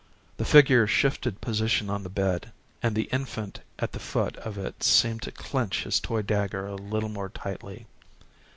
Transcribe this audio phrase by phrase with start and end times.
[0.37, 2.51] The figure shifted position on the bed
[2.81, 6.73] and the infant at the foot of it seemed to clench his toy dagger a
[6.73, 7.85] little more tightly.